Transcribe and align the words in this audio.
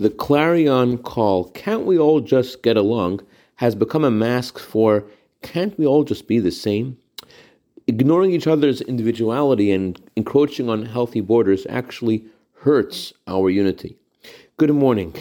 The 0.00 0.08
clarion 0.08 0.96
call, 0.96 1.50
can't 1.50 1.84
we 1.84 1.98
all 1.98 2.20
just 2.20 2.62
get 2.62 2.78
along, 2.78 3.20
has 3.56 3.74
become 3.74 4.02
a 4.02 4.10
mask 4.10 4.58
for, 4.58 5.04
can't 5.42 5.78
we 5.78 5.84
all 5.84 6.04
just 6.04 6.26
be 6.26 6.38
the 6.38 6.50
same? 6.50 6.96
Ignoring 7.86 8.32
each 8.32 8.46
other's 8.46 8.80
individuality 8.80 9.70
and 9.70 10.00
encroaching 10.16 10.70
on 10.70 10.86
healthy 10.86 11.20
borders 11.20 11.66
actually 11.68 12.24
hurts 12.60 13.12
our 13.26 13.50
unity. 13.50 13.98
Good 14.56 14.70
morning. 14.70 15.14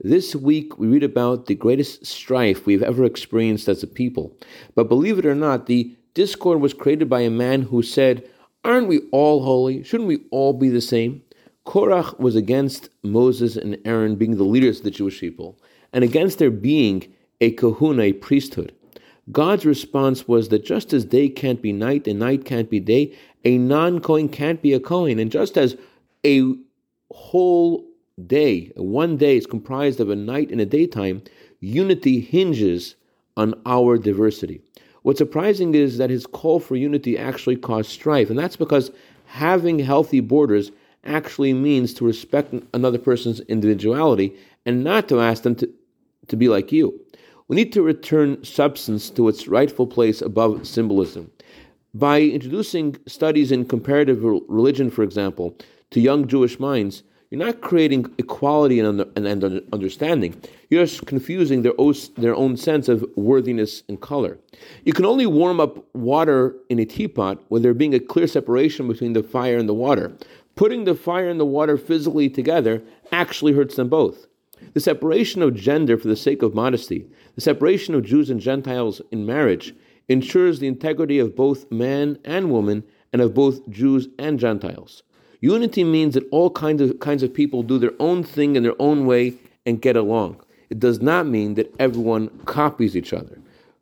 This 0.00 0.34
week 0.34 0.80
we 0.80 0.88
read 0.88 1.04
about 1.04 1.46
the 1.46 1.54
greatest 1.54 2.04
strife 2.04 2.66
we've 2.66 2.82
ever 2.82 3.04
experienced 3.04 3.68
as 3.68 3.84
a 3.84 3.86
people. 3.86 4.36
But 4.74 4.88
believe 4.88 5.20
it 5.20 5.26
or 5.26 5.36
not, 5.36 5.66
the 5.66 5.94
discord 6.14 6.60
was 6.60 6.74
created 6.74 7.08
by 7.08 7.20
a 7.20 7.30
man 7.30 7.62
who 7.62 7.84
said, 7.84 8.28
Aren't 8.64 8.88
we 8.88 9.02
all 9.12 9.44
holy? 9.44 9.84
Shouldn't 9.84 10.08
we 10.08 10.24
all 10.32 10.52
be 10.52 10.70
the 10.70 10.80
same? 10.80 11.22
Korach 11.66 12.18
was 12.18 12.36
against 12.36 12.90
Moses 13.02 13.56
and 13.56 13.78
Aaron 13.84 14.16
being 14.16 14.36
the 14.36 14.44
leaders 14.44 14.78
of 14.78 14.84
the 14.84 14.90
Jewish 14.90 15.20
people, 15.20 15.58
and 15.92 16.04
against 16.04 16.38
their 16.38 16.50
being 16.50 17.12
a 17.40 17.54
kehuna, 17.54 18.02
a 18.02 18.12
priesthood. 18.12 18.74
God's 19.32 19.64
response 19.64 20.28
was 20.28 20.50
that 20.50 20.64
just 20.64 20.92
as 20.92 21.04
day 21.04 21.28
can't 21.28 21.62
be 21.62 21.72
night 21.72 22.06
and 22.06 22.18
night 22.18 22.44
can't 22.44 22.68
be 22.68 22.80
day, 22.80 23.16
a 23.44 23.56
non 23.56 24.00
Kohen 24.00 24.28
can't 24.28 24.60
be 24.60 24.74
a 24.74 24.80
Kohen. 24.80 25.18
And 25.18 25.32
just 25.32 25.56
as 25.56 25.76
a 26.26 26.54
whole 27.10 27.86
day, 28.26 28.70
one 28.76 29.16
day 29.16 29.38
is 29.38 29.46
comprised 29.46 30.00
of 30.00 30.10
a 30.10 30.16
night 30.16 30.50
and 30.50 30.60
a 30.60 30.66
daytime, 30.66 31.22
unity 31.60 32.20
hinges 32.20 32.96
on 33.36 33.54
our 33.64 33.96
diversity. 33.96 34.60
What's 35.02 35.18
surprising 35.18 35.74
is 35.74 35.98
that 35.98 36.10
his 36.10 36.26
call 36.26 36.60
for 36.60 36.76
unity 36.76 37.18
actually 37.18 37.56
caused 37.56 37.90
strife, 37.90 38.30
and 38.30 38.38
that's 38.38 38.56
because 38.56 38.90
having 39.26 39.78
healthy 39.78 40.20
borders 40.20 40.70
actually 41.06 41.52
means 41.52 41.94
to 41.94 42.04
respect 42.04 42.54
another 42.72 42.98
person's 42.98 43.40
individuality 43.40 44.36
and 44.66 44.84
not 44.84 45.08
to 45.08 45.20
ask 45.20 45.42
them 45.42 45.54
to, 45.56 45.68
to 46.28 46.36
be 46.36 46.48
like 46.48 46.72
you. 46.72 47.00
We 47.48 47.56
need 47.56 47.72
to 47.74 47.82
return 47.82 48.42
substance 48.42 49.10
to 49.10 49.28
its 49.28 49.48
rightful 49.48 49.86
place 49.86 50.22
above 50.22 50.66
symbolism. 50.66 51.30
By 51.92 52.22
introducing 52.22 52.96
studies 53.06 53.52
in 53.52 53.66
comparative 53.66 54.22
religion, 54.22 54.90
for 54.90 55.02
example, 55.02 55.56
to 55.90 56.00
young 56.00 56.26
Jewish 56.26 56.58
minds, 56.58 57.02
you're 57.30 57.44
not 57.44 57.62
creating 57.62 58.12
equality 58.18 58.78
and, 58.78 59.00
and, 59.16 59.26
and 59.26 59.62
understanding. 59.72 60.40
You're 60.70 60.84
just 60.84 61.06
confusing 61.06 61.62
their 61.62 61.72
their 62.16 62.34
own 62.34 62.56
sense 62.56 62.88
of 62.88 63.04
worthiness 63.16 63.82
and 63.88 64.00
color. 64.00 64.38
You 64.84 64.92
can 64.92 65.04
only 65.04 65.26
warm 65.26 65.58
up 65.58 65.84
water 65.94 66.54
in 66.68 66.78
a 66.78 66.84
teapot 66.84 67.42
when 67.48 67.62
there 67.62 67.74
being 67.74 67.94
a 67.94 68.00
clear 68.00 68.28
separation 68.28 68.86
between 68.86 69.14
the 69.14 69.22
fire 69.22 69.56
and 69.56 69.68
the 69.68 69.74
water. 69.74 70.12
Putting 70.56 70.84
the 70.84 70.94
fire 70.94 71.28
and 71.28 71.40
the 71.40 71.46
water 71.46 71.76
physically 71.76 72.28
together 72.28 72.82
actually 73.10 73.52
hurts 73.52 73.76
them 73.76 73.88
both. 73.88 74.26
The 74.72 74.80
separation 74.80 75.42
of 75.42 75.54
gender 75.54 75.98
for 75.98 76.08
the 76.08 76.16
sake 76.16 76.42
of 76.42 76.54
modesty, 76.54 77.06
the 77.34 77.40
separation 77.40 77.94
of 77.94 78.04
Jews 78.04 78.30
and 78.30 78.40
Gentiles 78.40 79.02
in 79.10 79.26
marriage, 79.26 79.74
ensures 80.08 80.60
the 80.60 80.68
integrity 80.68 81.18
of 81.18 81.34
both 81.34 81.70
man 81.70 82.18
and 82.24 82.50
woman 82.50 82.84
and 83.12 83.20
of 83.20 83.34
both 83.34 83.68
Jews 83.68 84.08
and 84.18 84.38
Gentiles. 84.38 85.02
Unity 85.40 85.84
means 85.84 86.14
that 86.14 86.28
all 86.30 86.50
kinds 86.50 86.80
of 86.80 87.00
kinds 87.00 87.22
of 87.22 87.34
people 87.34 87.62
do 87.62 87.78
their 87.78 87.92
own 87.98 88.22
thing 88.22 88.56
in 88.56 88.62
their 88.62 88.80
own 88.80 89.06
way 89.06 89.34
and 89.66 89.82
get 89.82 89.96
along. 89.96 90.40
It 90.70 90.78
does 90.78 91.00
not 91.00 91.26
mean 91.26 91.54
that 91.54 91.74
everyone 91.78 92.28
copies 92.46 92.96
each 92.96 93.12
other. 93.12 93.38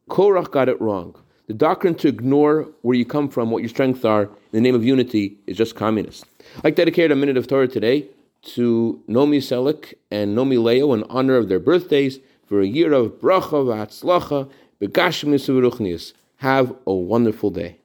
Korach 0.08 0.50
got 0.50 0.68
it 0.68 0.80
wrong. 0.80 1.14
The 1.52 1.58
doctrine 1.58 1.94
to 1.96 2.08
ignore 2.08 2.66
where 2.80 2.96
you 2.96 3.04
come 3.04 3.28
from, 3.28 3.50
what 3.50 3.60
your 3.60 3.68
strengths 3.68 4.06
are, 4.06 4.22
in 4.22 4.30
the 4.52 4.60
name 4.62 4.74
of 4.74 4.86
unity, 4.86 5.36
is 5.46 5.54
just 5.54 5.76
communist. 5.76 6.24
I'd 6.56 6.64
like 6.64 6.76
to 6.76 6.80
dedicate 6.80 7.12
a 7.12 7.14
minute 7.14 7.36
of 7.36 7.46
Torah 7.46 7.68
today 7.68 8.06
to 8.54 9.02
Nomi 9.06 9.36
Selik 9.36 9.92
and 10.10 10.34
Nomi 10.34 10.56
Leo 10.56 10.94
in 10.94 11.04
honor 11.10 11.36
of 11.36 11.50
their 11.50 11.60
birthdays 11.60 12.20
for 12.46 12.62
a 12.62 12.66
year 12.66 12.94
of 12.94 13.20
bracha 13.20 13.66
v'atzlacha 13.66 14.50
begashmis 14.80 16.14
Have 16.36 16.74
a 16.86 16.94
wonderful 16.94 17.50
day. 17.50 17.76